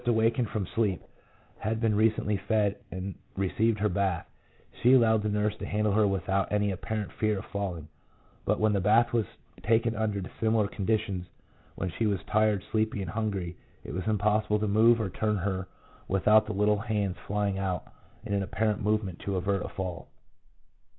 awakened 0.07 0.49
from 0.49 0.67
sleep, 0.73 1.03
had 1.59 1.79
been 1.79 1.93
recently 1.93 2.35
fed, 2.47 2.75
and 2.91 3.13
was 3.37 3.49
receiving 3.51 3.75
her 3.75 3.87
bath, 3.89 4.25
she 4.81 4.93
allowed 4.93 5.21
the 5.21 5.29
nurse 5.29 5.55
to 5.59 5.65
handle 5.67 5.93
her 5.93 6.07
without 6.07 6.51
any 6.51 6.71
apparent 6.71 7.11
fear 7.19 7.37
of 7.37 7.45
falling; 7.53 7.87
but 8.43 8.59
when 8.59 8.73
the 8.73 8.79
bath 8.79 9.13
was 9.13 9.27
taken 9.61 9.95
under 9.95 10.19
dissimilar 10.19 10.67
conditions, 10.67 11.27
when 11.75 11.91
she 11.99 12.07
was 12.07 12.19
tired, 12.25 12.63
sleepy, 12.71 12.99
and 13.03 13.11
hungry, 13.11 13.55
it 13.83 13.93
was 13.93 14.07
impossible 14.07 14.57
to 14.57 14.67
move 14.67 14.99
or 14.99 15.11
turn 15.11 15.37
her 15.37 15.67
without 16.07 16.47
the 16.47 16.51
little 16.53 16.79
hands 16.79 17.15
flying 17.27 17.59
out 17.59 17.83
in 18.25 18.33
an 18.33 18.41
apparent 18.41 18.81
movement 18.81 19.19
to 19.19 19.35
avert 19.35 19.63
a 19.63 19.69
fall. 19.69 20.07